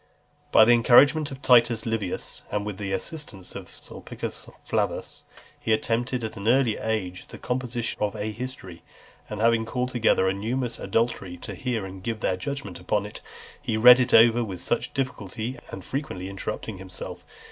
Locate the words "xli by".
0.47-0.65